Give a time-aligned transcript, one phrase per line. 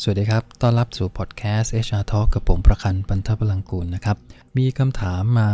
[0.00, 4.16] สวัสดีครับ ต้อนรับสู่พอดแคสต์ HR Talk กับผมประคันปันทพลังกูลนะครับ
[4.56, 5.50] มีคำถามมา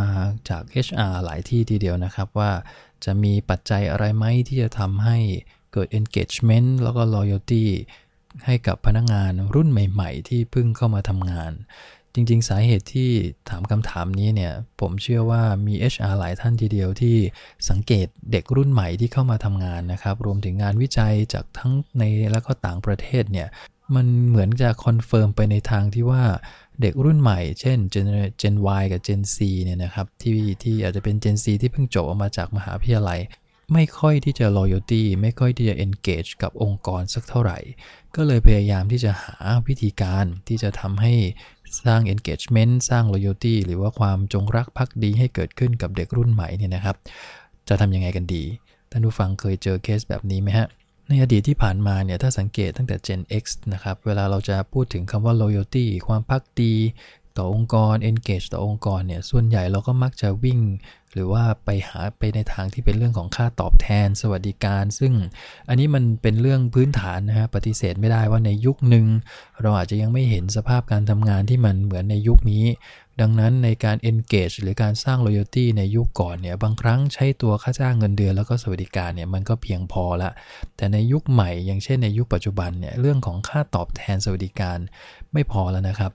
[0.49, 2.51] จาก HR หลายที่ทีเดียวนะครับว่า
[3.05, 5.17] จะมีปัจจัยอะไรไหมที่จะทำให้
[5.73, 7.65] เกิด engagement แล้วก็ loyalty
[8.45, 11.51] ให้กับพนักงานรุ่นใหม่ๆ ที่เพิ่งเข้ามาทำงาน
[12.13, 13.11] จริงๆ สาเหตุที่
[13.49, 17.17] ถามคำถามนี้เนี่ย ผมเชื่อว่ามี HR หลายท่านทีเดียวที่
[17.69, 23.49] สังเกตเด็กรุ่นใหม่ที่เข้ามาทำงานนะครับ รวมถึงงานวิจัยจากทั้งในและก็ต่างประเทศเนี่ย
[23.95, 26.23] มันเหมือนจะ confirm ไปในทางที่ว่า
[26.81, 28.07] เด็กรุ่นใหม่ เช่น Gen,
[28.41, 33.19] Gen Y กับ Gen Z เนี่ยนะครับที่ที่อาจจะเป็น Gen Z ที่เพิ่งจบออกมาจากมหาวิทยาลัย
[33.73, 37.59] ไม่ค่อยที่จะ loyalty ไม่ค่อยที่จะ engage กับองค์กรสักเท่าไหร่
[38.15, 41.13] ก็เลยพยายามที่จะหาวิธีการที่จะทำให้
[41.85, 46.95] สร้าง engagement สร้าง loyalty หรือว่าความจงรักภักดีให้เกิดขึ้นกับเด็กรุ่นใหม่เนี่ยนะครับ
[47.67, 48.43] จะทำยังไงกันดี
[48.91, 50.67] ท่านผู้ฟังเคยเจอเคสแบบนี้ไหมฮะ
[51.09, 56.73] ในอดีตที่ผ่านมาเนี่ยถ้าสังเกตตั้งแต่ Gen X นะครับ เวลาเราจะพูดถึงคำว่า loyalty ความพักดี
[57.37, 60.59] ต่อองค์กร engage ต่อองค์กรเนี่ยส่วนใหญ่เราก็มักจะวิ่ง
[61.13, 65.13] หรือว่าไปหาไปในทางที่เป็นเรื่องของค่าตอบแทน สวัสดิการ ซึ่ง
[65.69, 69.05] อันนี้มันเป็นเรื่องพื้นฐานนะฮะปฏิเสธไม่ได้ว่าในยุคหนึ่ง
[69.61, 72.65] เราอาจจะยังไม่เห็นสภาพการทำงานที่มันเหมือนในยุคนี้
[73.21, 80.31] ดังนั้นในการ engage หรือการสร้าง loyalty ในยุคก่อนเนี่ยบางครั้งใช้ตัวค่าจ้างเงินเดือนแล้วก็สวัสดิการเนี่ยมันก็เพียงพอละ
[80.77, 84.77] แต่ในยุคใหม่อย่างเช่นในยุคปัจจุบันเนี่ยเรื่องของค่าตอบแทนสวัสดิการ
[85.33, 86.11] ไม่พอแล้วนะครับ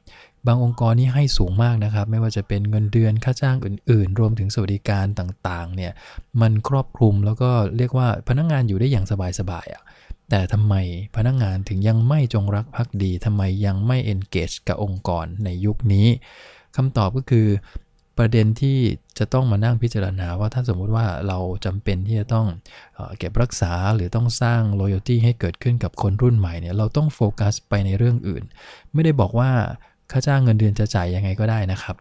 [0.47, 5.93] บางองค์กรนี่ให้สูงมากนะครับ ไม่ว่าจะเป็นเงินเดือนค่าจ้างอื่น ๆ รวมถึงสวัสดิการต่างๆเนี่ย
[6.41, 9.07] มันครอบคลุมแล้วก็เรียกว่าพนักงงานอยู่ได้อย่าง
[9.41, 9.83] สบายๆอะ่ะ
[10.31, 10.75] แต่ทำไม
[11.17, 16.07] พนักงงานถึงยังไม่จงรักภักดีทำไมยังไม่ engage กับองค์กรในยุคนี้
[16.77, 17.47] คำตอบก็คือ
[18.19, 18.79] ประเด็นที่
[19.19, 22.47] จะต้องมานั่งพิจารณาว่าถ้าสมมุติว่าเราจำเป็นที่จะต้อง
[23.19, 28.43] เก็บรักษาหรือต้องสร้าง loyalty ให้เกิดขึ้นกับคนรุ่นใหม่เนี่ยเราต้องโฟกัสไปในเรื่องอื่น
[28.95, 29.51] ไม่ได้บอกว่า
[30.11, 31.97] ค่าจ้างเงินเดือนจะจ่ายยังไงก็ได้นะครับ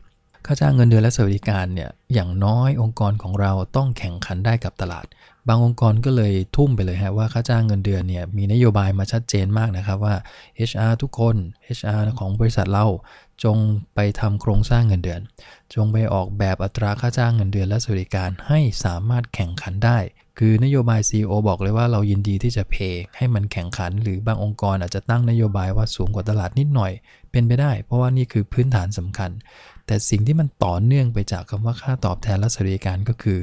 [0.48, 5.06] ค่าจ้างเงินเดือนและสวัสดิการเนี่ยอย่างน้อยองค์กรของเราต้องแข่งขันได้กับตลาด
[5.48, 10.16] บางองค์กรก็เลยทุ่มไปเลยฮะว่าค่าจ้างเงินเดือนเนี่ยมีนโยบายมาชัดเจนมากนะครับว่า
[10.70, 11.36] HR ทุกคน
[11.78, 12.86] HR ของบริษัทเรา
[13.44, 13.58] จง
[13.96, 15.22] ไปทำโครงสร้างเงินเดือน
[15.74, 19.98] จงไปออกแบบอัตราค่าจ้างเงินเดือนและสวัสดิการให้สามารถแข่งขันได้
[20.40, 26.92] คือนโยบาย CEO บอกเลยว่าเรายินดีที่จะเพย์ให้มันแข่งขัน หรือบางองค์กรอาจจะตั้งนโยบายว่าสูงกว่าตลาดนิดหน่อย
[27.34, 29.32] เป็นไปได้ เพราะว่านี่คือพื้นฐานสำคัญ
[29.88, 33.40] แต่สิ่งที่มันต่อเนื่องไปจากคำว่าค่าตอบแทนและสวัสดิการก็คือ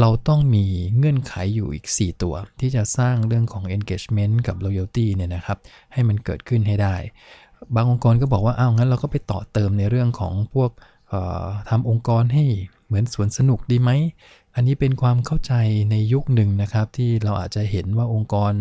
[0.00, 0.64] เราต้องมี
[0.96, 5.58] เงื่อนไขอยู่อีก 4 ตัว ที่จะสร้างเรื่องของ engagement กับ loyalty เนี่ยนะครับ
[5.92, 6.96] ให้มันเกิดขึ้นให้ได้
[7.74, 10.70] บางองค์กรก็บอกว่าอ้าวงั้นเราก็ไปต่อเติมในเรื่องของพวก
[11.70, 12.44] ทำองค์กรให้
[12.88, 13.90] เหมือนสวนสนุกดีไหม
[14.54, 15.52] อันนี้เป็นความเข้าใจ
[15.90, 18.52] ในยุคหนึ่งนะครับ ที่เราอาจจะเห็นว่าองค์กร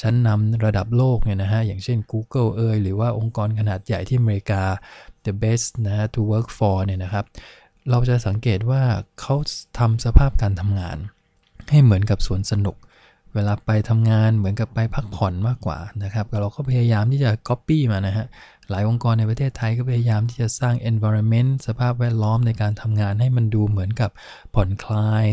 [0.00, 4.62] ชั้นนำระดับโลกเนี่ยนะฮะ อย่างเช่น Google เอยหรือว่าองค์กรขนาดใหญ่ที่อเมริกา
[5.26, 7.24] the best นะ to work for เนี่ยนะครับ
[7.90, 8.82] เราจะสังเกตว่า
[9.20, 9.34] เขา
[9.78, 10.96] ทำสภาพการทำงาน
[11.70, 12.76] ให้เหมือนกับสวนสนุก
[13.34, 18.26] เวลาไปทำงานเหมือนกับไปพักผ่อนมากกว่านะครับเราก็พยายามที่จะ Copy มานะฮะ
[18.70, 24.10] หลายองค์กรในประเทศไทยก็พยายามที่จะสร้าง environment สภาพแวดล้อมในการทำงานให้มันดูเหมือนกับ
[24.54, 25.26] ผ่อนคลาย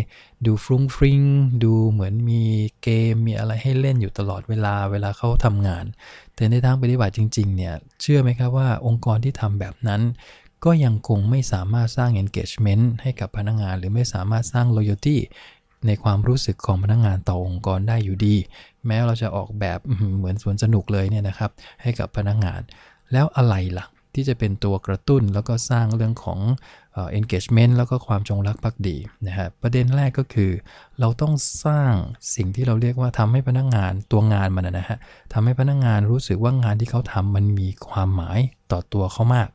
[0.46, 1.22] ดูฟรุ้งฟริ้ง
[1.64, 2.44] ดูเหมือนมี
[2.84, 5.86] เกมมีอะไรให้เล่นอยู่ตลอดเวลาเวลาเขาทำงาน
[6.36, 10.02] แต่ในทางปฏิบัติจริงๆเนี่ยเชื่อไหมครับว่าองค์กรที่ทำแบบนั้น
[10.66, 15.18] ก็ยังคงไม่สามารถสร้าง engagement ให้กับพนักงาน หรือไม่สามารถสร้าง loyalty
[15.88, 18.36] ในความรู้สึกของพนักงงานต่อองค์กรได้อยู่ดี
[18.86, 19.80] แม้เราจะออกแบบ
[20.18, 21.52] เหมือนสวนสนุกเลยเนี่ยนะครับ
[21.82, 22.62] ให้กับพนักงงาน
[23.14, 23.86] แล้วอะไรล่ะ
[24.16, 26.40] ที่จะเป็นตัวกระตุ้นแล้วก็สร้างเรื่องของ
[27.20, 28.98] engagement แล้วก็ความจงรักภักดี
[29.28, 30.52] นะฮะประเด็นแรกก็คือ
[31.00, 31.34] เราต้อง
[31.66, 31.92] สร้าง
[32.36, 34.98] สิ่งที่เราเรียกว่าทำให้พนักงงานตัวงานมันนะฮะ
[35.34, 38.40] ทำให้พนักงงานรู้สึกว่างานที่เขาทำมันมีความหมาย
[38.72, 39.50] ต่อตัวเขามาก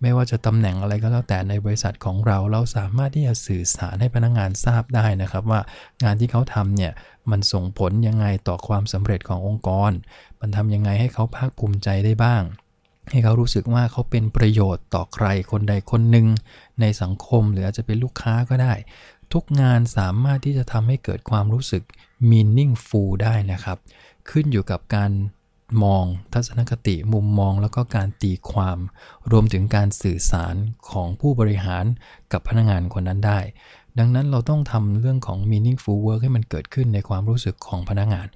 [0.00, 5.60] ไม่ว่าจะตำแหน่งอะไรก็แล้วแต่ในบริษัทของเราเราสามารถที่จะสื่อสารให้พนักงงานทราบได้นะครับ ว่า
[6.04, 6.92] งานที่เขาทำเนี่ย
[7.30, 9.90] มันส่งผลยังไงต่อความสำเร็จขององค์กร
[10.40, 12.42] มันทำยังไงให้เขาภาคภูมิใจได้บ้าง
[13.10, 16.26] ให้เขารู้สึกว่าเขาเป็นประโยชน์ต่อใครคนใดคนหนึ่ง
[16.80, 18.74] ในสังคมหรืออาจจะเป็นลูกค้าก็ได้
[19.32, 21.82] ทุกงานสามารถที่จะทำให้เกิดความรู้สึก
[22.30, 23.78] meaningful ได้นะครับ
[24.30, 25.10] ขึ้นอยู่กับการ
[25.84, 28.78] มองทัศนคติมุมมองแล้วก็การตีความ
[29.30, 30.54] รวมถึงการสื่อสาร
[30.90, 31.84] ของผู้บริหาร
[32.32, 33.40] กับพนักงานคนนั้นได้
[33.98, 38.26] ดังนั้นเราต้องทำเรื่องของ meaningful work ให้มันเกิดขึ้นในความรู้สึกของพนักงาน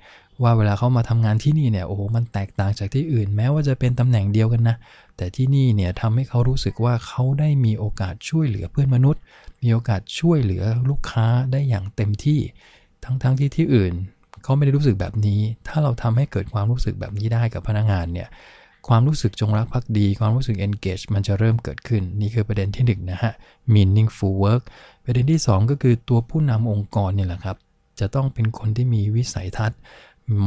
[0.42, 4.76] ว่าเวลาเขามาทำงานที่นี่เนี่ยโอ้โหมันแตกต่างจากที่อื่น แม้ว่าจะเป็นตำแหน่งเดียวกันนะ
[5.16, 9.22] แต่ที่นี่เนี่ยทำให้เขารู้สึกว่าเขาได้มีโอกาสช่วยเหลือเพื่อนมนุษย์
[9.62, 12.40] มีโอกาสช่วยเหลือลูกค้าได้อย่างเต็มที่
[13.04, 13.94] ทั้งๆทที่ที่อื่น
[14.42, 18.28] เขาไม่ได้รู้สึกแบบนี้ ถ้าเราทำให้เกิดความรู้สึกแบบนี้ได้กับพนักงานเนี่ย
[18.88, 23.32] ความรู้สึกจงรักภักดี ความรู้สึก engage มันจะเริ่มเกิดขึ้น นี่คือประเด็นที่1นนะฮะ
[23.74, 24.62] meaningful work
[25.04, 27.56] ประเด็นที่ 2 ก็คือตัวผู้นำองค์กรเนี่ยแหละครับ
[28.00, 29.78] จะต้องเป็นคนที่มีวิสัยทัศน์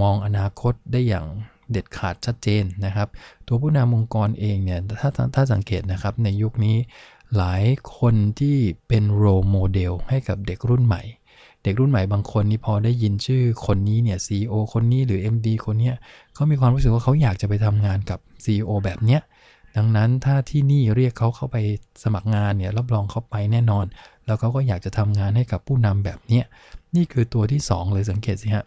[0.01, 1.25] มองอนาคตได้อย่าง
[1.72, 3.07] เด็ดขาดชัดเจนนะครับ
[3.48, 6.78] ตัวผู้นำองค์กรเองเนี่ยถ้าถ้าสังเกตนะครับในยุคนี้
[7.38, 7.63] หลาย
[7.98, 8.57] คนที่
[8.88, 11.01] เป็นโรโมเดลให้กับเด็กรุ่นใหม่
[11.63, 15.95] เด็กรุ่นใหม่บางคนนี่พอได้ยินชื่อคนนี้เนี่ย CEO คนนี้หรือ MD คนเนี้ย
[16.33, 19.22] เขามีความรู้สึกว่าเขาอยากจะไปทำงานกับ CEO แบบเนี้ย
[19.78, 21.57] ดังนั้นถ้าที่นี่เรียกเขาเข้าไป
[22.04, 23.86] สมัครงานเนี่ยรับรองเขาไปแน่นอน
[24.25, 26.45] แล้วเขาก็อยากจะทำงานให้กับผู้นำแบบเนี้ย
[26.95, 28.66] นี่คือตัวที่ 2 เลยสังเกตสิฮะ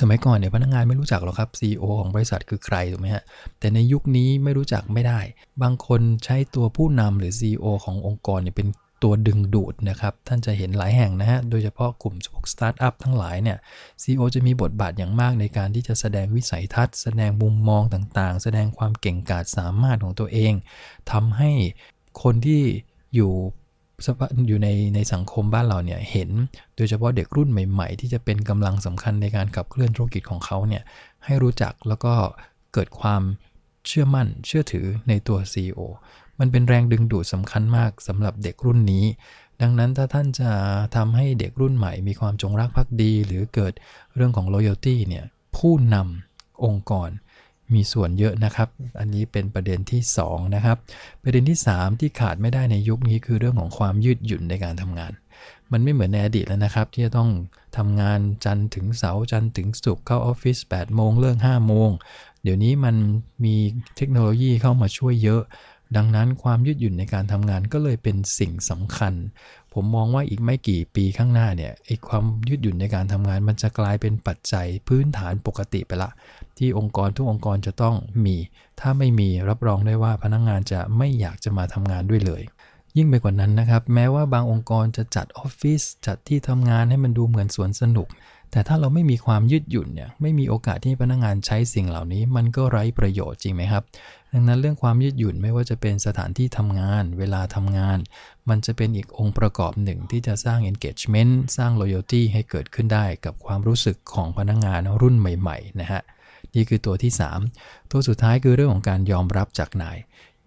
[0.00, 3.24] สมัยก่อนเนี่ยพนักงานไม่รู้จักหรอกครับ CEO ของบริษัทคือใครถูกไหมฮะ
[3.58, 5.20] แต่ในยุคนี้ไม่รู้จักไม่ได้
[5.62, 8.68] บางคนใช้ตัวผู้นำหรือ CEO ขององค์กรเนี่ยเป็น
[9.02, 13.58] ตัวดึงดูดนะครับ ท่านจะเห็นหลายแห่งนะฮะ โดยเฉพาะกลุ่มพวกสตาร์ทอัพทั้งหลายเนี่ย
[14.02, 20.52] CEO จะมีบทบาทอย่างมากในการที่จะแสดงวิสัยทัศน์ แสดงมุมมองต่างๆ แสดงความเก่งกาจสามารถของตัวเอง
[21.12, 21.50] ทำให้
[22.22, 22.62] คนที่
[23.14, 23.32] อยู่
[24.46, 26.30] อยู่ในในสังคมบ้านเราเนี่ยเห็น
[26.76, 30.82] โดยเฉพาะเด็กรุ่นใหม่ ๆ ที่จะเป็นกำลังสำคัญในการขับเคลื่อนธุรกิจของเขาเนี่ย
[31.24, 32.14] ให้รู้จักแล้วก็
[32.74, 33.22] เกิดความ
[33.86, 35.80] เชื่อมั่นเชื่อถือในตัว CEO
[36.38, 39.04] มันเป็นแรงดึงดูดสำคัญมากสำหรับเด็กรุ่นนี้
[39.62, 40.50] ดังนั้นถ้าท่านจะ
[40.96, 43.72] ทำให้เด็กรุ่นใหม่มีความจงรักภักดี หรือเกิด
[44.14, 45.24] เรื่องของ loyalty เนี่ย
[45.56, 47.10] ผู้นำองค์กร
[47.74, 48.68] มีส่วนเยอะนะครับ
[48.98, 50.76] อันนี้เป็นประเด็นที่ 2 นะครับ
[51.22, 55.12] ประเด็นที่ 3 ที่ขาดไม่ได้ในยุคนี้คือเรื่องของความยืดหยุ่นในการทำงาน
[55.72, 57.30] มันไม่เหมือนในอดีตแล้วนะครับ ที่จะต้อง
[57.76, 61.90] ทำงานจันทร์ถึงเสาร์จันทร์ถึงศุกร์เข้าออฟฟิศ8โมงเลิก5โมง
[62.42, 62.96] เดี๋ยวนี้มัน
[63.44, 63.56] มี
[63.96, 65.42] เทคโนโลยีเข้ามาช่วยเยอะ
[65.96, 69.14] ดังนั้นความยืดหยุ่นในการทำงานก็เลยเป็นสิ่งสำคัญ
[69.74, 76.10] ผมมองว่าอีกไม่กี่ปีข้างหน้าเนี่ยไอ้ความยืดหยุ่นในการทำงานมันจะกลายเป็นปัจจัยพื้นฐานปกติไปละ
[76.58, 77.94] ที่องค์กรทุกองค์กรจะต้อง
[78.24, 78.36] มี
[78.80, 82.42] ถ้าไม่มีรับรองได้ว่าพนักงงานจะไม่อยากจะมาทำงานด้วยเลย
[82.96, 88.08] ยิ่งไปกว่านั้นนะครับ แม้ว่าบางองค์กรจะจัดออฟฟิศจัดที่ทำงานให้มันดูเหมือนสวนสนุก
[88.50, 93.84] แต่ถ้าเราไม่มีความยืดหยุ่นเนี่ยไม่มีโอกาสที่พนักงงานใช้สิ่งเหล่านี้ มันก็ไร้ประโยชน์จริงไหมครับ
[94.32, 97.98] ดังนั้นเรื่องความยืดหยุ่นไม่ว่าจะเป็นสถานที่ทำงาน เวลาทำงาน
[98.48, 106.02] มันจะเป็นอีกองค์ประกอบหนึ่งที่จะสร้าง engagement สร้าง loyalty ให้เกิดขึ้นได้กับความรู้สึกของพนักงงานรุ่นใหม่ๆนะฮะ
[106.54, 107.12] นี่คือตัวที่
[107.52, 109.98] 3 ตัวสุดท้ายคือเรื่องของการยอมรับจากนาย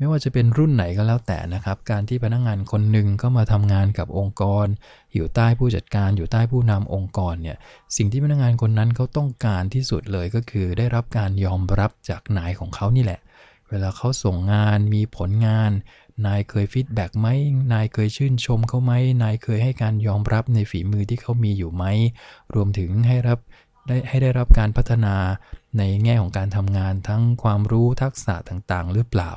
[0.02, 4.66] ไม่ว่าจะเป็นรุ่นไหนก็แล้วแต่นะครับ การที่พนักงานคนหนึ่งก็มาทำงานกับองค์กร
[5.14, 7.58] อยู่ใต้ผู้จัดการอยู่ใต้ผู้นำองค์กรเนี่ย
[7.98, 13.20] สิ่งที่พนักงานคนนั้นเขาต้องการที่สุดเลยก็คือ ได้รับการยอมรับจากนายของเขานี่แหละ
[13.70, 15.72] เวลาเขาส่งงานมีผลงาน
[16.26, 17.28] นายเคย feedback ไหม
[17.74, 18.92] นายเคยชื่นชมเขาไหม
[19.24, 21.84] นายเคยให้การยอมรับในฝีมือที่เขามีอยู่ไหม
[22.56, 23.40] รวมถึงให้รับ
[23.88, 25.16] ได้ให้ได้รับการพัฒนา
[25.78, 29.32] ในแง่ของการทำงานทั้งความรู้ทักษะต่างๆ หรือเปล่า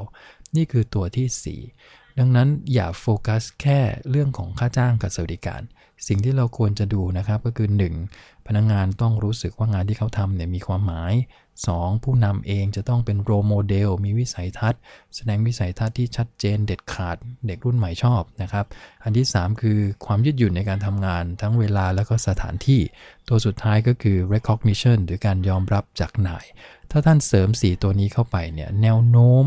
[0.56, 3.80] นี่คือตัวที่ 4 ดังนั้นอย่าโฟกัสแค่
[4.10, 5.62] เรื่องของค่าจ้างกับสวัสดิการ
[6.06, 7.68] สิ่งที่เราควรจะดูนะครับก็คือ
[8.06, 8.46] 1.
[8.46, 11.14] พนักงานต้องรู้สึกว่างานที่เขาทำเนี่ยมีความหมาย
[11.58, 12.04] 2.
[12.04, 14.80] ผู้นำเองจะต้องเป็น role model มีวิสัยทัศน์
[15.14, 18.66] แสดงวิสัยทัศน์ที่ชัดเจนเด็ดขาดเด็กรุ่นใหม่ชอบนะครับ
[19.02, 22.80] อันที่ 3 คือความยืดหยุ่นในการทำงานทั้งเวลาและก็สถานที่
[23.28, 26.44] ตัวสุดท้ายก็คือ recognition หรือการยอมรับจากนาย
[26.90, 29.44] ถ้าท่านเสริม 4 ตัวนี้เข้าไปเนี่ยแนวโน้ม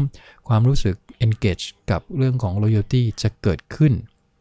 [0.48, 0.96] ความรู้สึก
[1.26, 3.94] engage กับเรื่องของ loyalty จะเกิดขึ้น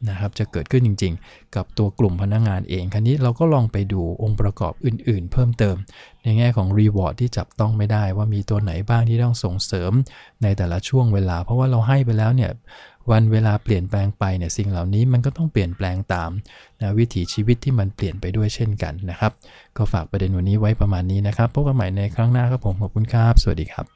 [0.09, 5.77] นะครับจะเกิดขึ้นจริง ๆ กับตัวกลุ่มพนักงงานเองคราวนี้เราก็ลองไปดูองค์ประกอบอื่น ๆ เพิ่มเติม
[6.23, 9.93] ในแง่ของ reward ที่จับต้องไม่ได้ว่ามีตัวไหนบ้างที่ต้องส่งเสริม
[10.43, 12.51] ในแต่ละช่วงเวลา เพราะว่าเราให้ไปแล้วเนี่ย
[13.11, 16.31] วันเวลาเปลี่ยนแปลงไปเนี่ยสิ่งเหล่านี้มันก็ต้องเปลี่ยนแปลงตาม
[16.81, 19.33] นะวิถีชีวิตที่มันเปลี่ยนไปด้วยเช่นกันนะครับ
[19.77, 23.96] ก็ฝากประเด็นวันนี้ไว้ประมาณนี้นะครับพบกันใหม่ในครั้งหน้าครับผมขอบคุณครับ สวัสดีครับ